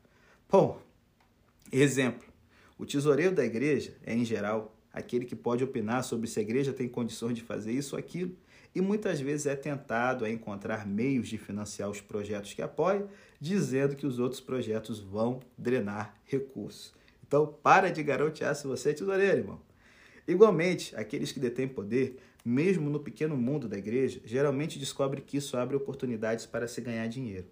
[0.49, 0.81] Bom,
[1.72, 2.27] exemplo.
[2.79, 6.73] O tesoureiro da igreja é, em geral, aquele que pode opinar sobre se a igreja
[6.73, 8.35] tem condições de fazer isso ou aquilo,
[8.75, 13.07] e muitas vezes é tentado a encontrar meios de financiar os projetos que apoia,
[13.39, 16.95] dizendo que os outros projetos vão drenar recursos.
[17.27, 19.61] Então, para de garotear se você é tesoureiro, irmão.
[20.27, 25.57] Igualmente, aqueles que detêm poder, mesmo no pequeno mundo da igreja, geralmente descobrem que isso
[25.59, 27.47] abre oportunidades para se ganhar dinheiro.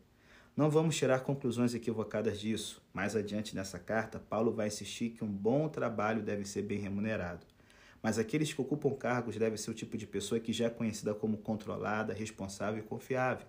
[0.57, 2.81] Não vamos tirar conclusões equivocadas disso.
[2.93, 7.45] Mais adiante nessa carta, Paulo vai insistir que um bom trabalho deve ser bem remunerado.
[8.01, 11.13] Mas aqueles que ocupam cargos devem ser o tipo de pessoa que já é conhecida
[11.13, 13.49] como controlada, responsável e confiável.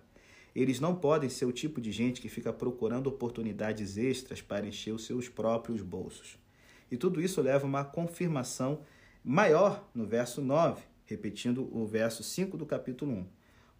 [0.52, 4.92] Eles não podem ser o tipo de gente que fica procurando oportunidades extras para encher
[4.92, 6.36] os seus próprios bolsos.
[6.90, 8.80] E tudo isso leva a uma confirmação
[9.22, 13.26] maior no verso 9, repetindo o verso 5 do capítulo 1.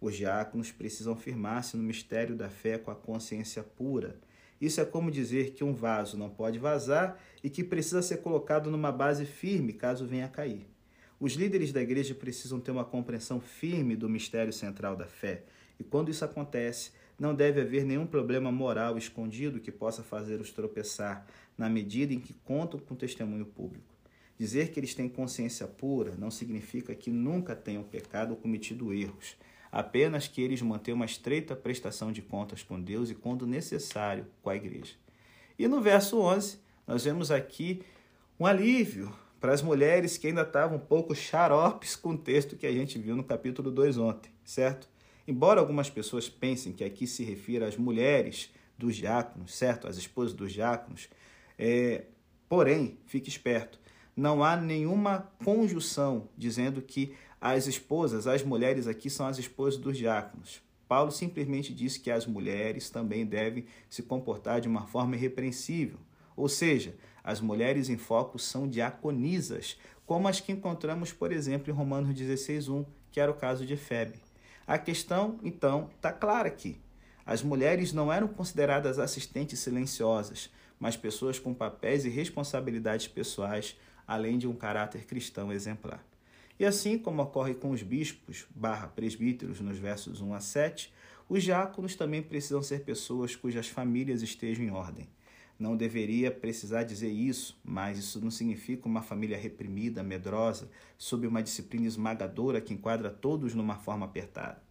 [0.01, 4.19] Os diáconos precisam firmar-se no mistério da fé com a consciência pura.
[4.61, 8.71] Isso é como dizer que um vaso não pode vazar e que precisa ser colocado
[8.71, 10.67] numa base firme caso venha a cair.
[11.19, 15.45] Os líderes da igreja precisam ter uma compreensão firme do mistério central da fé,
[15.79, 21.27] e quando isso acontece, não deve haver nenhum problema moral escondido que possa fazê-los tropeçar,
[21.57, 23.95] na medida em que contam com testemunho público.
[24.39, 29.37] Dizer que eles têm consciência pura não significa que nunca tenham pecado ou cometido erros
[29.71, 34.51] apenas que eles mantenham uma estreita prestação de contas com Deus e, quando necessário, com
[34.51, 34.95] a igreja.
[35.59, 37.83] E no verso 11, nós vemos aqui
[38.39, 42.67] um alívio para as mulheres que ainda estavam um pouco xaropes com o texto que
[42.67, 44.89] a gente viu no capítulo 2 ontem, certo?
[45.27, 49.89] Embora algumas pessoas pensem que aqui se refira às mulheres dos diáconos, certo?
[49.89, 51.09] As esposas dos diáconos,
[51.59, 52.05] é,
[52.49, 53.79] porém, fique esperto,
[54.17, 57.15] não há nenhuma conjunção dizendo que
[57.53, 60.61] as esposas, as mulheres aqui são as esposas dos diáconos.
[60.89, 65.99] Paulo simplesmente disse que as mulheres também devem se comportar de uma forma irrepreensível.
[66.37, 71.75] Ou seja, as mulheres em foco são diaconisas, como as que encontramos, por exemplo, em
[71.75, 74.19] Romanos 16:1, que era o caso de Febe.
[74.67, 76.81] A questão, então, está clara aqui.
[77.25, 84.39] As mulheres não eram consideradas assistentes silenciosas, mas pessoas com papéis e responsabilidades pessoais, além
[84.39, 86.05] de um caráter cristão exemplar.
[86.59, 90.93] E assim como ocorre com os bispos barra presbíteros nos versos 1 a 7,
[91.29, 95.09] os diáconos também precisam ser pessoas cujas famílias estejam em ordem.
[95.59, 101.43] Não deveria precisar dizer isso, mas isso não significa uma família reprimida, medrosa, sob uma
[101.43, 104.63] disciplina esmagadora que enquadra todos numa forma apertada.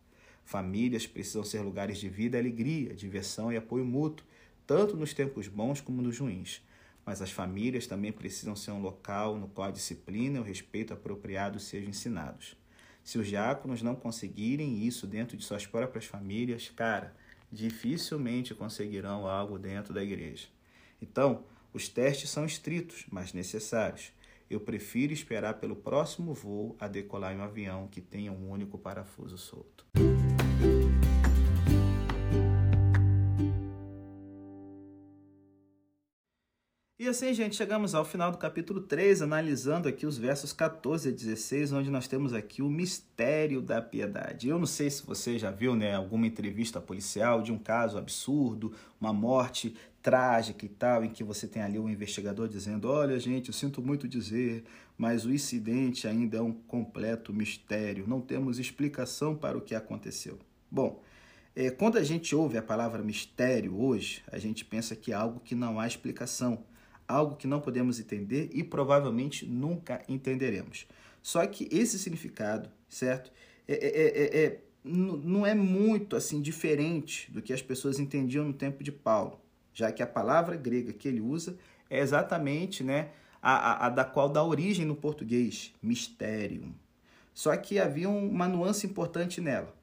[0.43, 4.25] Famílias precisam ser lugares de vida, alegria, diversão e apoio mútuo,
[4.65, 6.61] tanto nos tempos bons como nos ruins.
[7.05, 10.93] Mas as famílias também precisam ser um local no qual a disciplina e o respeito
[10.93, 12.55] apropriado sejam ensinados.
[13.03, 17.15] Se os diáconos não conseguirem isso dentro de suas próprias famílias, cara,
[17.51, 20.47] dificilmente conseguirão algo dentro da igreja.
[20.99, 24.11] Então, os testes são estritos, mas necessários.
[24.49, 28.77] Eu prefiro esperar pelo próximo voo a decolar em um avião que tenha um único
[28.77, 29.85] parafuso solto.
[37.05, 41.11] E assim, gente, chegamos ao final do capítulo 3, analisando aqui os versos 14 a
[41.11, 44.49] 16, onde nós temos aqui o mistério da piedade.
[44.49, 48.73] Eu não sei se você já viu, né, alguma entrevista policial de um caso absurdo,
[48.99, 53.49] uma morte trágica e tal, em que você tem ali um investigador dizendo: Olha, gente,
[53.49, 54.63] eu sinto muito dizer,
[54.97, 60.39] mas o incidente ainda é um completo mistério, não temos explicação para o que aconteceu.
[60.71, 61.03] Bom,
[61.55, 65.39] é, quando a gente ouve a palavra mistério hoje, a gente pensa que é algo
[65.39, 66.63] que não há explicação
[67.07, 70.87] algo que não podemos entender e provavelmente nunca entenderemos.
[71.21, 73.31] Só que esse significado, certo?
[73.67, 78.53] É, é, é, é não é muito assim diferente do que as pessoas entendiam no
[78.53, 79.41] tempo de Paulo,
[79.73, 81.57] já que a palavra grega que ele usa
[81.89, 83.09] é exatamente né,
[83.41, 86.73] a, a, a da qual dá origem no português, mistério.
[87.33, 89.75] Só que havia uma nuance importante nela.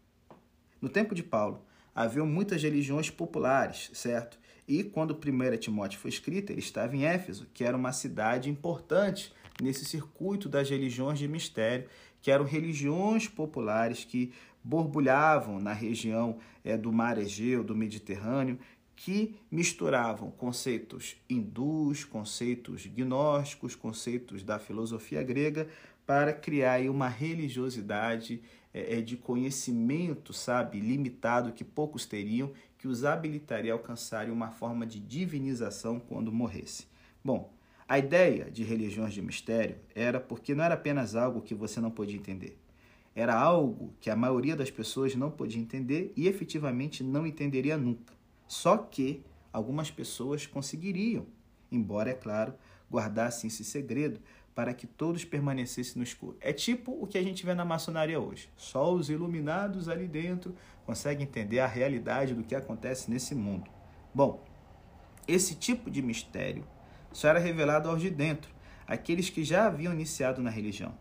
[0.81, 4.39] No tempo de Paulo, haviam muitas religiões populares, certo?
[4.67, 9.33] E quando 1 Timóteo foi escrita, ele estava em Éfeso, que era uma cidade importante
[9.61, 11.89] nesse circuito das religiões de mistério,
[12.21, 18.59] que eram religiões populares que borbulhavam na região é, do mar Egeu, do Mediterrâneo,
[18.95, 25.69] que misturavam conceitos hindus, conceitos gnósticos, conceitos da filosofia grega,
[26.07, 28.41] para criar uma religiosidade
[28.73, 34.85] é, de conhecimento, sabe, limitado que poucos teriam que os habilitaria a alcançarem uma forma
[34.85, 36.89] de divinização quando morresse.
[37.25, 37.55] Bom,
[37.87, 41.93] a ideia de religiões de mistério era porque não era apenas algo que você não
[41.93, 42.59] podia entender.
[43.15, 48.15] Era algo que a maioria das pessoas não podia entender e efetivamente não entenderia nunca.
[48.49, 51.25] Só que algumas pessoas conseguiriam,
[51.71, 52.53] embora, é claro,
[52.91, 54.19] guardassem esse segredo
[54.55, 56.37] para que todos permanecessem no escuro.
[56.41, 58.51] É tipo o que a gente vê na maçonaria hoje.
[58.57, 63.71] Só os iluminados ali dentro conseguem entender a realidade do que acontece nesse mundo.
[64.15, 64.45] Bom,
[65.27, 66.67] esse tipo de mistério
[67.13, 68.51] só era revelado aos de dentro,
[68.87, 70.95] aqueles que já haviam iniciado na religião.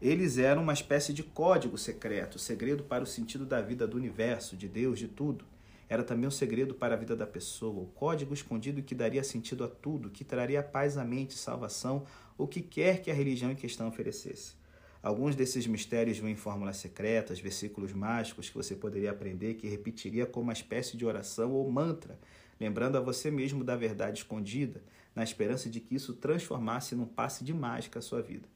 [0.00, 4.56] Eles eram uma espécie de código secreto, segredo para o sentido da vida do universo,
[4.56, 5.44] de Deus, de tudo.
[5.88, 9.64] Era também um segredo para a vida da pessoa, o código escondido que daria sentido
[9.64, 12.04] a tudo, que traria paz à mente, salvação,
[12.38, 14.54] o que quer que a religião em questão oferecesse.
[15.02, 20.26] Alguns desses mistérios vêm em fórmulas secretas, versículos mágicos que você poderia aprender que repetiria
[20.26, 22.18] como uma espécie de oração ou mantra,
[22.58, 24.82] lembrando a você mesmo da verdade escondida,
[25.14, 28.48] na esperança de que isso transformasse num passe de mágica a sua vida.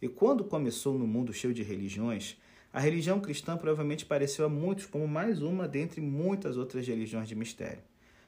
[0.00, 2.36] E quando começou no mundo cheio de religiões,
[2.72, 7.34] a religião cristã provavelmente pareceu a muitos como mais uma dentre muitas outras religiões de
[7.34, 7.82] mistério.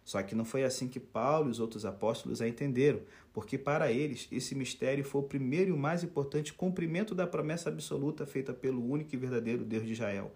[0.08, 3.92] Só que não foi assim que Paulo e os outros apóstolos a entenderam, porque para
[3.92, 8.54] eles esse mistério foi o primeiro e o mais importante cumprimento da promessa absoluta feita
[8.54, 10.32] pelo único e verdadeiro Deus de Israel.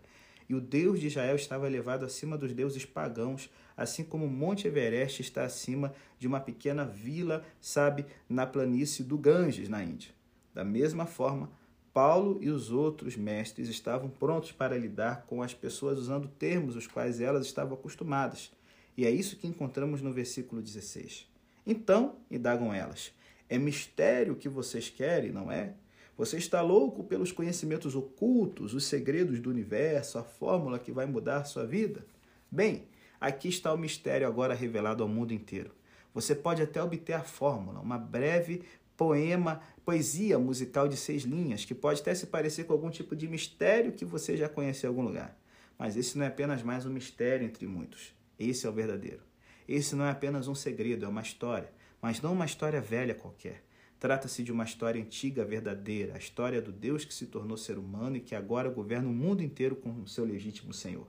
[0.46, 4.68] E o Deus de Israel estava elevado acima dos deuses pagãos, assim como o Monte
[4.68, 10.10] Everest está acima de uma pequena vila, sabe, na planície do Ganges, na Índia.
[10.52, 11.48] Da mesma forma,
[11.94, 16.86] Paulo e os outros mestres estavam prontos para lidar com as pessoas usando termos os
[16.86, 18.52] quais elas estavam acostumadas.
[18.96, 21.26] E é isso que encontramos no versículo 16.
[21.66, 23.12] Então, indagam elas,
[23.48, 25.74] é mistério que vocês querem, não é?
[26.16, 31.44] Você está louco pelos conhecimentos ocultos, os segredos do universo, a fórmula que vai mudar
[31.44, 32.04] sua vida?
[32.50, 32.84] Bem,
[33.20, 35.70] aqui está o mistério agora revelado ao mundo inteiro.
[36.12, 38.62] Você pode até obter a fórmula, uma breve
[38.96, 43.26] poema, poesia musical de seis linhas, que pode até se parecer com algum tipo de
[43.26, 45.36] mistério que você já conheceu em algum lugar.
[45.78, 48.14] Mas esse não é apenas mais um mistério entre muitos.
[48.38, 49.20] Esse é o verdadeiro.
[49.68, 53.62] Esse não é apenas um segredo, é uma história, mas não uma história velha qualquer.
[53.98, 58.16] Trata-se de uma história antiga, verdadeira, a história do Deus que se tornou ser humano
[58.16, 61.06] e que agora governa o mundo inteiro com o seu legítimo Senhor.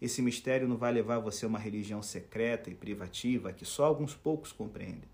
[0.00, 4.14] Esse mistério não vai levar você a uma religião secreta e privativa que só alguns
[4.14, 5.08] poucos compreendem.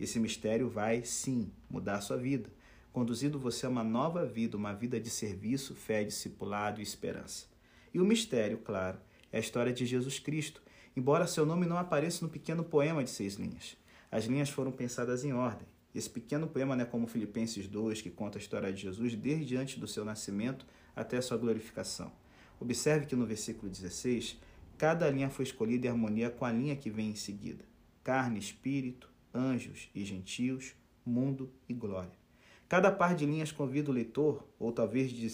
[0.00, 2.48] Esse mistério vai, sim, mudar a sua vida,
[2.92, 7.46] conduzindo você a uma nova vida, uma vida de serviço, fé, discipulado e esperança.
[7.92, 8.98] E o mistério, claro,
[9.30, 10.62] é a história de Jesus Cristo,
[10.96, 13.76] embora seu nome não apareça no pequeno poema de seis linhas.
[14.10, 15.66] As linhas foram pensadas em ordem.
[15.94, 19.56] Esse pequeno poema não é como Filipenses 2, que conta a história de Jesus desde
[19.56, 20.66] antes do seu nascimento
[20.96, 22.12] até a sua glorificação.
[22.58, 24.38] Observe que no versículo 16,
[24.78, 27.64] cada linha foi escolhida em harmonia com a linha que vem em seguida:
[28.02, 30.74] carne, espírito, anjos e gentios,
[31.04, 32.22] mundo e glória.
[32.68, 35.28] Cada par de linhas convida o leitor, ou talvez de,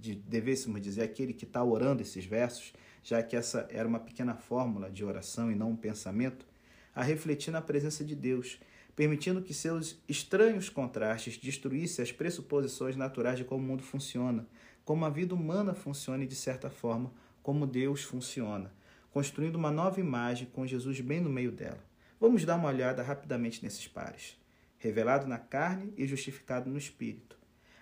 [0.00, 2.72] de, devêssemos dizer aquele que está orando esses versos,
[3.04, 6.46] já que essa era uma pequena fórmula de oração e não um pensamento,
[6.94, 8.58] a refletir na presença de Deus,
[8.96, 14.46] permitindo que seus estranhos contrastes destruíssem as pressuposições naturais de como o mundo funciona,
[14.84, 18.72] como a vida humana funciona e, de certa forma, como Deus funciona,
[19.10, 21.84] construindo uma nova imagem com Jesus bem no meio dela.
[22.18, 24.38] Vamos dar uma olhada rapidamente nesses pares.
[24.78, 27.36] Revelado na carne e justificado no espírito.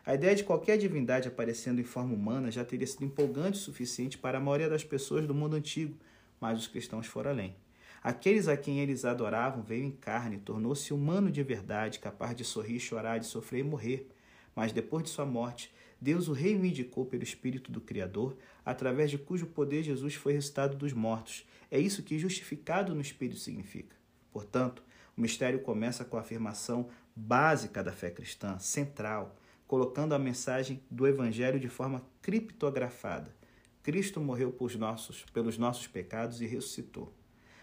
[0.05, 4.19] A ideia de qualquer divindade aparecendo em forma humana já teria sido empolgante o suficiente
[4.19, 5.97] para a maioria das pessoas do mundo antigo,
[6.41, 7.55] mas os cristãos foram além.
[8.03, 12.81] Aqueles a quem eles adoravam veio em carne, tornou-se humano de verdade, capaz de sorrir,
[12.81, 14.09] chorar, de sofrer e morrer.
[14.57, 18.37] Mas depois de sua morte, Deus o reivindicou pelo Espírito do Criador,
[18.67, 21.47] através de cujo poder Jesus foi ressuscitado dos mortos.
[21.71, 23.95] É isso que justificado no Espírito significa.
[24.33, 24.83] Portanto,
[25.17, 29.37] o mistério começa com a afirmação básica da fé cristã, central,
[29.73, 33.35] colocando a mensagem do Evangelho de forma criptografada.
[33.83, 37.11] Cristo morreu pelos nossos, pelos nossos pecados e ressuscitou.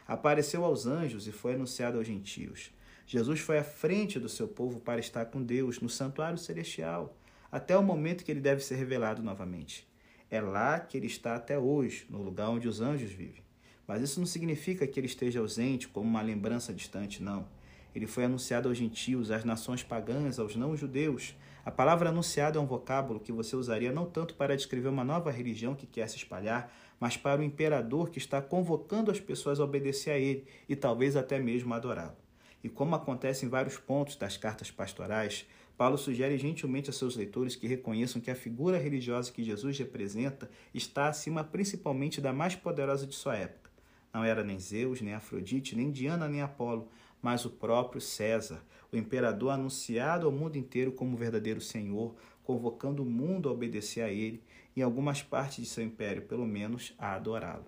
[0.07, 2.71] Apareceu aos anjos e foi anunciado aos gentios.
[3.05, 7.15] Jesus foi à frente do seu povo para estar com Deus no santuário celestial
[7.51, 9.87] até o momento que ele deve ser revelado novamente.
[10.31, 13.43] É lá que ele está até hoje, no lugar onde os anjos vivem.
[13.85, 17.47] Mas isso não significa que ele esteja ausente como uma lembrança distante, não.
[17.93, 21.35] Ele foi anunciado aos gentios, às nações pagãs, aos não-judeus.
[21.65, 25.29] A palavra anunciado é um vocábulo que você usaria não tanto para descrever uma nova
[25.29, 29.63] religião que quer se espalhar, mas para o imperador que está convocando as pessoas a
[29.63, 32.17] obedecer a ele e talvez até mesmo adorá-lo.
[32.63, 35.45] E como acontece em vários pontos das cartas pastorais,
[35.77, 40.49] Paulo sugere gentilmente a seus leitores que reconheçam que a figura religiosa que Jesus representa
[40.73, 43.69] está acima principalmente da mais poderosa de sua época.
[44.13, 46.89] Não era nem Zeus, nem Afrodite, nem Diana, nem Apolo,
[47.21, 53.05] mas o próprio César, o imperador anunciado ao mundo inteiro como verdadeiro senhor, convocando o
[53.05, 54.43] mundo a obedecer a ele,
[54.75, 57.65] em algumas partes de seu império, pelo menos, a adorá-lo.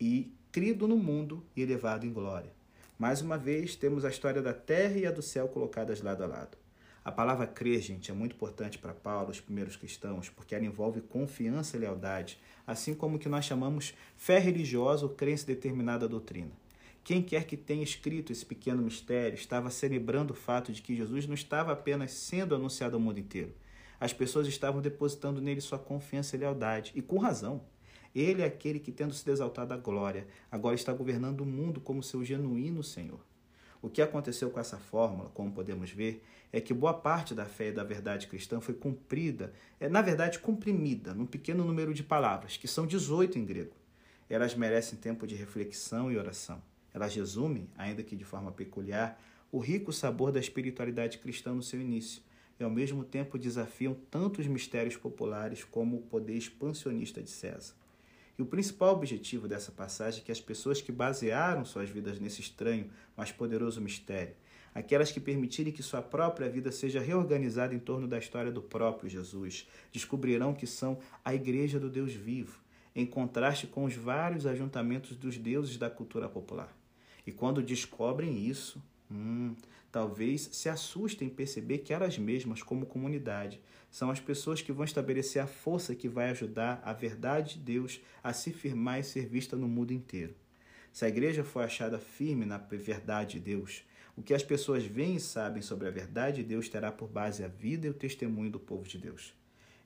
[0.00, 2.52] E crido no mundo e elevado em glória.
[2.98, 6.26] Mais uma vez, temos a história da terra e a do céu colocadas lado a
[6.26, 6.58] lado.
[7.02, 11.00] A palavra crer, gente, é muito importante para Paulo, os primeiros cristãos, porque ela envolve
[11.00, 16.06] confiança e lealdade, assim como o que nós chamamos fé religiosa ou crença em determinada
[16.06, 16.52] doutrina.
[17.02, 21.26] Quem quer que tenha escrito esse pequeno mistério estava celebrando o fato de que Jesus
[21.26, 23.54] não estava apenas sendo anunciado ao mundo inteiro.
[23.98, 27.62] As pessoas estavam depositando nele sua confiança e lealdade, e com razão.
[28.14, 32.02] Ele é aquele que, tendo se exaltado à glória, agora está governando o mundo como
[32.02, 33.20] seu genuíno Senhor.
[33.82, 36.22] O que aconteceu com essa fórmula, como podemos ver,
[36.52, 40.38] é que boa parte da fé e da verdade cristã foi cumprida, é na verdade
[40.38, 43.74] comprimida, num pequeno número de palavras, que são 18 em grego.
[44.28, 46.60] Elas merecem tempo de reflexão e oração.
[46.92, 49.20] Elas resumem, ainda que de forma peculiar,
[49.52, 52.22] o rico sabor da espiritualidade cristã no seu início,
[52.58, 57.74] e ao mesmo tempo desafiam tanto os mistérios populares como o poder expansionista de César.
[58.38, 62.40] E o principal objetivo dessa passagem é que as pessoas que basearam suas vidas nesse
[62.40, 64.34] estranho, mas poderoso mistério,
[64.74, 69.10] aquelas que permitirem que sua própria vida seja reorganizada em torno da história do próprio
[69.10, 72.60] Jesus, descobrirão que são a igreja do Deus vivo,
[72.94, 76.79] em contraste com os vários ajuntamentos dos deuses da cultura popular.
[77.30, 79.54] E quando descobrem isso, hum,
[79.92, 84.84] talvez se assustem em perceber que elas mesmas, como comunidade, são as pessoas que vão
[84.84, 89.26] estabelecer a força que vai ajudar a verdade de Deus a se firmar e ser
[89.26, 90.34] vista no mundo inteiro.
[90.92, 93.84] Se a igreja for achada firme na verdade de Deus,
[94.16, 97.44] o que as pessoas veem e sabem sobre a verdade de Deus terá por base
[97.44, 99.32] a vida e o testemunho do povo de Deus.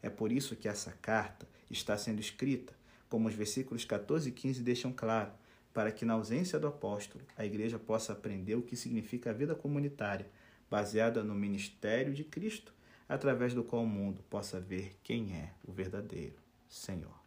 [0.01, 2.73] É por isso que essa carta está sendo escrita,
[3.07, 5.31] como os versículos 14 e 15 deixam claro,
[5.75, 9.57] para que, na ausência do apóstolo, a igreja possa aprender o que significa a vida
[9.57, 10.31] comunitária,
[10.71, 12.73] baseada no ministério de Cristo,
[13.09, 16.37] através do qual o mundo possa ver quem é o verdadeiro
[16.69, 17.25] Senhor.